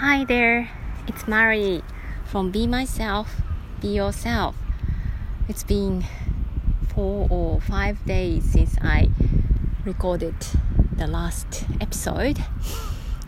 [0.00, 0.70] Hi there,
[1.06, 1.82] it's Mary
[2.24, 3.42] from Be Myself,
[3.82, 4.56] Be Yourself.
[5.46, 6.06] It's been
[6.88, 9.10] four or five days since I
[9.84, 10.36] recorded
[10.96, 12.38] the last episode.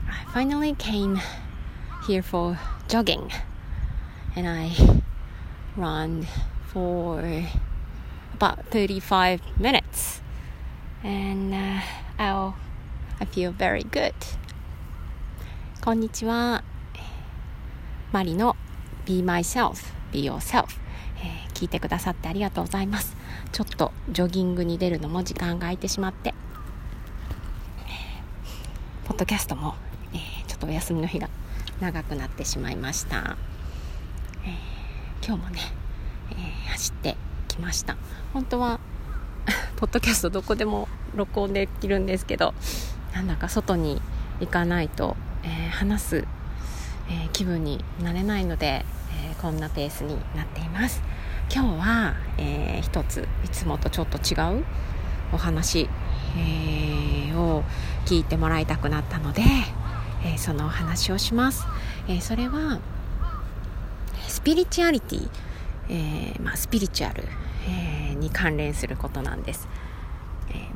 [0.09, 1.21] I finally came
[2.07, 2.59] here for
[2.89, 3.31] jogging
[4.35, 5.03] and I
[5.77, 6.27] ran
[6.69, 7.45] for
[8.33, 10.23] about 35 minutes
[11.05, 11.83] and uh,
[12.19, 12.57] I'll,
[13.21, 14.15] I feel very good.
[15.85, 16.63] こんにちは。
[18.13, 18.55] マリの
[19.05, 20.67] Be Myself, Be Yourself、
[21.17, 23.17] えー、聞いてくださってありがとうございます。
[23.51, 26.35] ちょっとジョギングに出るのも時間が空いてしまって、
[29.07, 29.75] ポッドキャストも、
[30.13, 31.29] えー、ちょっとお休みの日が
[31.81, 33.37] 長くなってしまいました。
[34.47, 34.55] え
[35.27, 35.59] 今日もね、
[36.31, 37.17] え走って
[37.49, 37.97] きました。
[38.33, 38.79] 本当は
[39.75, 40.87] ポッドキャストどこでも
[41.17, 42.55] 録音できるんですけど、
[43.15, 44.01] なんだか外に
[44.39, 48.85] 行かないとえー、話す、えー、気分になれないので、
[49.31, 51.03] え、こんなペースになっています。
[51.53, 54.65] 今日は、えー、一ついつもとちょっと違う
[55.33, 55.89] お話、
[56.37, 57.63] えを
[58.07, 59.43] 聞いてもらいたくなったので、
[60.25, 61.67] えそのお話をします、
[62.09, 62.81] えそれは
[64.29, 65.29] スピリチュアリティ、
[65.89, 67.25] えまあ、スピリチュアル、
[67.69, 69.69] えに関連することなんです。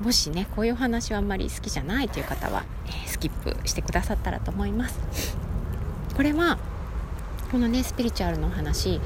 [0.02, 5.36] もしねこういうお話はあんまり好きじゃないという方は、えー、スキップしてくださったらと思います。
[6.14, 6.58] これは
[7.50, 8.98] このねスピリチュアルのお話、え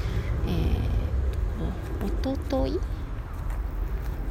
[2.01, 2.79] ー、おととい？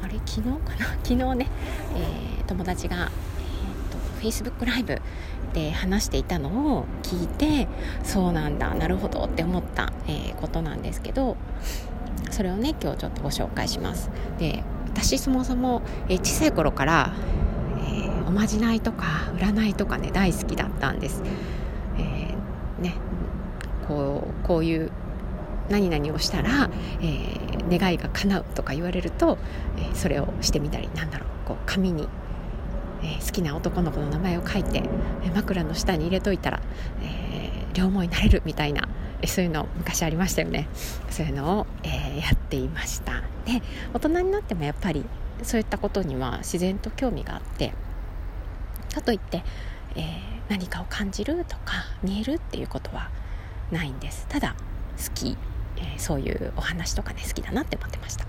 [0.03, 0.19] あれ？
[0.25, 0.85] 昨日かな？
[1.03, 1.47] 昨日ね、
[1.95, 3.09] えー、友達が、
[4.21, 5.01] えーと、Facebook ライブ
[5.53, 7.67] で話していたのを聞いて
[8.03, 11.35] そうなんだなるほどって思った、えー、ことなんですけど
[12.29, 14.09] それをね今日ちょっとご紹介します。
[14.37, 17.13] で私そもそも、え小さい頃から、
[17.79, 21.23] えー、おまじないとか占いとかね大好きだったんです、
[21.97, 22.95] えー、ね
[23.87, 24.91] こうこういう
[25.69, 26.69] 何々をしたら、
[27.01, 29.37] え、願いが叶うとか言われると、
[29.77, 32.09] え、それをしてみたりなんだろうこう紙に、
[33.03, 34.83] え、好きな男の子の名前を書いて、
[35.23, 36.59] え枕の下に入れといたら、
[37.01, 38.89] え両思いになれるみたいな
[39.27, 40.67] そういうの昔ありましたよね。
[41.09, 43.21] そういうのを、えー、やっていました。
[43.45, 43.61] で
[43.93, 45.05] 大人になってもやっぱり
[45.43, 47.73] そういったことには自然と興味があって
[48.93, 49.43] かといって、
[49.95, 50.03] えー、
[50.49, 53.09] 何かを感じるとか見えるっていうことは
[53.71, 54.25] ないんです。
[54.27, 54.55] ただ
[54.97, 55.37] 好き、
[55.77, 58.25] えー、そういうお話とかね好きだなって思ってました。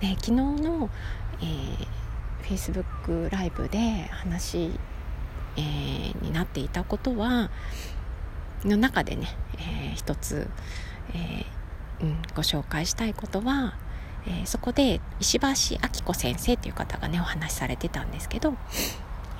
[0.00, 0.90] で昨日の、
[1.40, 1.84] えー、
[2.42, 3.78] Facebook ライブで
[4.10, 4.78] 話、
[5.56, 7.50] えー、になっていたことは
[8.64, 9.28] の中でね、
[9.58, 10.48] えー、一つ、
[11.14, 13.76] えーうん、ご紹介したいことは、
[14.26, 18.54] えー、そこで石橋明子先生という方がねお話しされてたんですけど、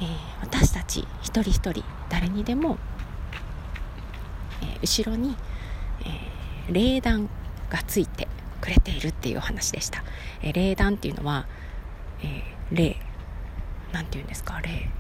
[0.00, 0.08] えー、
[0.42, 2.78] 私たち一人一人誰にでも、
[4.62, 5.36] えー、後ろに、
[6.68, 7.28] えー、霊弾
[7.70, 8.28] がついて
[8.60, 10.02] くれているっていうお話でした、
[10.42, 11.46] えー、霊弾っていうのは、
[12.22, 12.96] えー、霊
[13.92, 14.90] なんて言うんですか霊。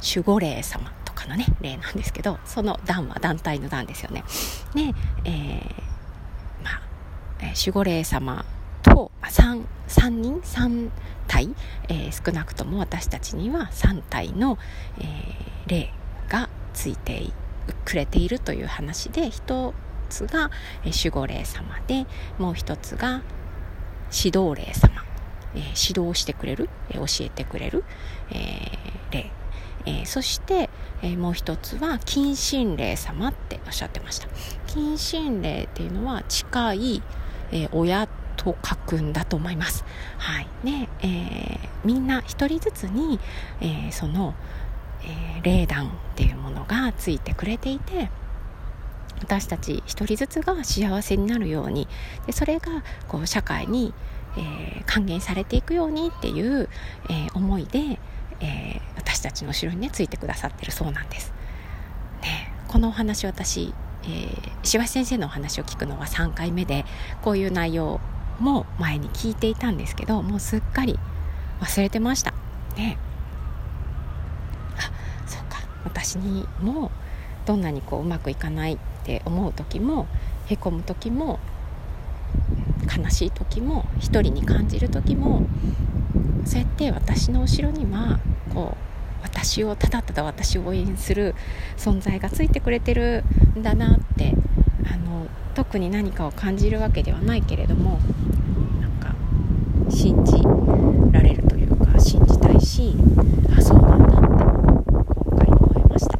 [0.00, 0.92] 守護霊様。
[1.26, 4.24] のね例なんですけどその団は団体の団ですよね。
[4.74, 6.80] で、えー、まあ、
[7.40, 8.44] 守護霊様
[8.82, 10.90] と 3, 3人？3
[11.28, 11.54] 体、
[11.88, 14.58] えー、少なくとも私たちには3体の、
[14.98, 15.92] えー、霊
[16.28, 17.30] がついて
[17.84, 19.74] くれているという話で一
[20.08, 20.50] つが、
[20.84, 22.06] 守護霊様で
[22.38, 23.22] もう一つが
[24.10, 25.04] 指導霊様、
[25.54, 27.84] えー、指導してくれる、教えてくれる、
[28.32, 28.72] え、
[29.10, 29.30] 霊。
[29.86, 30.70] えー、そして、
[31.02, 34.28] えー、もう一つは近親霊様っておっしゃってました。
[34.66, 37.02] 近親霊っていうのは近い、
[37.52, 39.84] えー、親と書くんだと思います。
[40.18, 40.48] はい。
[40.62, 43.18] ねえー、みんな一人ずつに、
[43.60, 44.34] えその、
[45.02, 48.10] え霊団っていうものがついてくれていて
[49.20, 51.86] 私たち一人ずつが幸せになるように
[52.26, 53.94] でそれがこう社会に、
[54.36, 56.68] え還元されていくようにっていう、
[57.08, 57.98] え思いで、
[58.40, 61.32] えー、私たちの後ろにねついてくださってるそうなんです。
[62.22, 63.74] ね、このお話私、
[64.04, 66.84] えー、石橋先生のお話を聞くのは3回目で
[67.22, 67.98] こういう内容
[68.38, 71.00] も前に聞いていたんですけどもうすっかり
[71.60, 72.32] 忘れてました。
[72.76, 72.96] ね、
[74.76, 74.92] あ
[75.26, 76.92] そうか私にも
[77.44, 80.06] どんなにこううまくいかないって思う時も
[80.46, 81.40] へこむ時も
[82.96, 85.42] 悲しい時も一人に感じる時も
[86.44, 88.20] そうやって私の後ろには
[88.54, 88.88] こう
[89.22, 91.34] 私をただただ私を応援する
[91.76, 93.24] 存在がついてくれてる
[93.58, 94.34] んだなって
[94.92, 97.98] あの特に何かを感じるわけではないけれども
[98.80, 99.14] なんか
[99.90, 100.34] 信じ
[101.12, 102.94] られるというか信じたいし
[103.56, 106.18] あそうなんだって今回思いました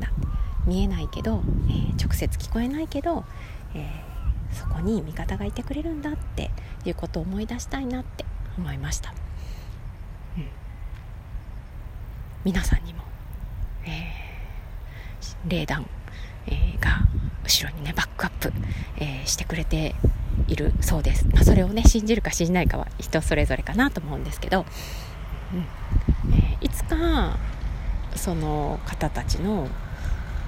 [0.00, 0.08] だ
[0.78, 3.24] 見えないけど、えー、直接聞こえないけど、
[3.74, 6.50] えー、そこに味方がいてくれるんだって
[6.84, 8.24] いうことを思い出したいなって
[8.56, 9.12] 思いました、
[10.36, 10.46] うん、
[12.44, 13.02] 皆さんにも、
[13.86, 15.84] えー、霊団、
[16.46, 17.00] えー、が
[17.42, 18.52] 後ろにねバックアップ、
[18.98, 19.96] えー、してくれて
[20.46, 24.64] いるそうです、まあ、それをね信じるか信じないかは人それぞれかなと思うんですけど、
[25.52, 26.34] うん。
[26.34, 27.36] えー、いつか
[28.14, 29.66] その方たちの、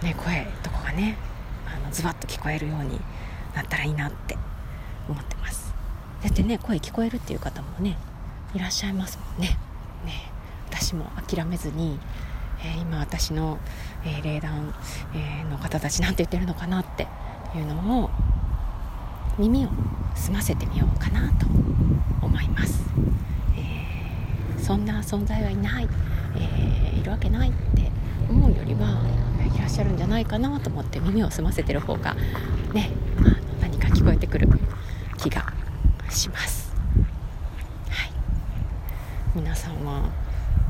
[0.03, 1.17] ね、声とかがね
[1.67, 3.01] あのズバッと聞こえるように
[3.55, 4.37] なったらいいなって
[5.09, 5.75] 思ってます。
[6.23, 7.97] だってね声聞こえるっていう方もね
[8.55, 9.59] いらっしゃいますもんね。
[10.05, 10.31] ね
[10.69, 11.99] 私も諦めずに、
[12.63, 13.59] えー、今私の、
[14.05, 14.75] えー、霊団、
[15.15, 17.07] えー、の方たちなんて言ってるのかなって
[17.57, 18.11] いうのを
[19.39, 19.69] 耳を
[20.15, 21.47] 澄ませてみようかなと
[22.23, 22.85] 思います、
[23.57, 25.89] えー、そんな存在はいない、
[26.37, 27.91] えー、いるわけないって
[28.29, 29.03] 思うよりは
[29.55, 32.15] いらっしゃるんじゃないかなと思って耳を澄ませてる方が
[32.73, 34.49] ね、まあ、何か聞こえてくる
[35.19, 35.53] 気が
[36.09, 36.75] します、
[37.89, 38.13] はい、
[39.35, 40.09] 皆さんは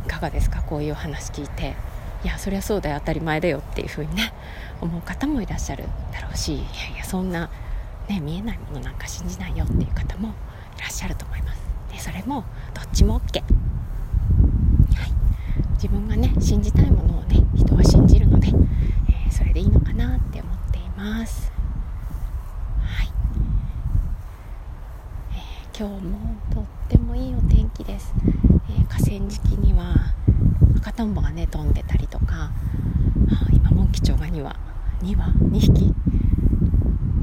[0.07, 0.63] いかがですか？
[0.63, 1.75] こういう話聞いて。
[2.23, 2.99] いやそりゃそうだよ。
[3.01, 4.35] 当たり前だよっていう風にね
[4.83, 6.63] 思う方もいらっしゃるだろうしいや
[6.95, 7.49] いやそんな
[8.11, 10.35] ね、見えないものなんか信じないよっていう方も
[10.77, 11.61] いらっしゃると思います。
[11.93, 12.45] でそれも
[12.75, 13.53] どっちも OK、はい、
[15.75, 21.53] 自分がね信じたいものをね人は信じるので、えー、それでいいのかなって思っています。
[22.83, 23.13] はい、
[25.33, 28.15] えー、今日もとってもいいお天気です、
[28.71, 29.95] えー、河川敷には
[30.79, 32.51] 赤とんぼがね飛んでたりとか
[33.53, 34.57] 今モンキチョウが2羽
[35.03, 35.95] 2羽2匹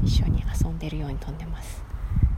[0.04, 1.82] 一緒に遊んでるように飛んでます。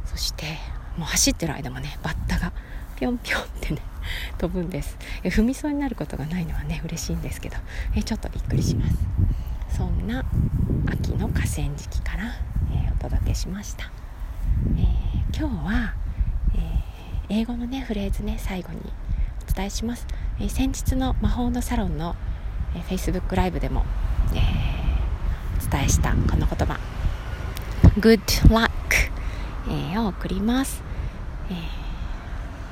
[0.07, 0.59] そして
[0.97, 2.53] もう走ってる間もねバッタが
[3.01, 3.81] ぴょんぴょんってね
[4.39, 4.97] 飛ぶんです。
[5.25, 7.57] え踏みそうになることがないのはね嬉しいんですけど。
[7.97, 8.97] えちょっとびっくりします。
[9.75, 10.23] そんな
[10.87, 12.25] 秋の河川敷から、
[12.73, 13.91] えー、お届けしました、
[14.77, 15.95] えー、今日は、
[16.55, 18.81] えー、英語のねフレーズね最後に
[19.49, 20.07] お伝えします、
[20.41, 22.15] え先日の魔法のサロンの、
[22.75, 23.85] え Facebook ライブでも、
[24.35, 24.39] え
[25.67, 26.79] お伝えしたこの言葉。
[27.99, 28.71] Good luck、
[29.69, 30.83] えー、を送ります、
[31.51, 31.57] えー、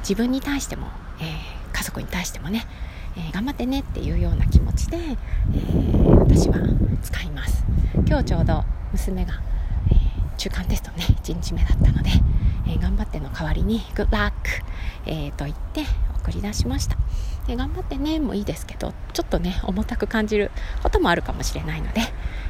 [0.08, 0.86] 自分に対しても、
[1.20, 2.66] えー、家族に対してもね、
[3.14, 5.16] え頑張ってねっていうような気持ちで、え
[6.16, 6.56] 私は
[7.02, 7.62] 使います。
[8.06, 9.34] 今日ちょうど娘が、
[9.90, 9.96] え
[10.38, 12.10] 中間テストね1日目だったので、
[12.68, 14.32] え頑張っての代わりに Good luck、
[15.04, 15.84] えと言って
[16.22, 16.96] 送り出しました。
[17.46, 20.50] で頑張ってねもいいですけどちょっとね重たく感じる
[20.82, 22.00] こともあるかもしれないので、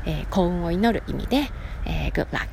[0.06, 1.50] えー、幸運を祈る意味で、
[1.86, 2.46] えー、Good luck、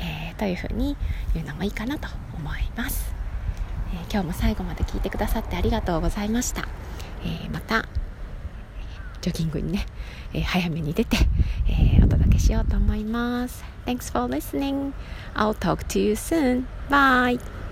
[0.00, 0.96] えー、というふうに
[1.34, 3.13] 言うのもいいかなと思います、
[3.94, 6.68] え今日も最後まで聞いてくださってありがとうございました、
[7.24, 7.86] えまた
[9.20, 9.86] ジョギングにね、
[10.34, 11.16] え早めに出て、
[11.66, 13.64] えお届けしようと思います。
[13.86, 14.92] Thanks for listening.
[15.34, 16.66] I'll talk to you soon.
[16.90, 17.63] Bye.